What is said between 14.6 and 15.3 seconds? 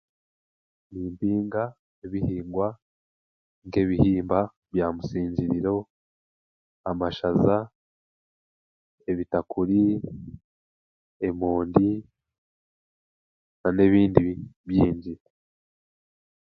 byingi.